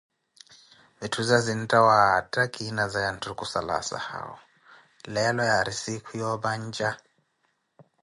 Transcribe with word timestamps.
vitthuza 0.99 1.37
zintta 1.45 1.77
waatta 1.87 2.41
kiinazaya 2.53 3.09
ntthu 3.15 3.31
kusala 3.39 3.71
asahau, 3.81 4.33
leelo 5.13 5.41
yaari 5.51 5.73
siikhu 5.81 6.11
ya 6.21 6.27
opanja. 6.35 6.89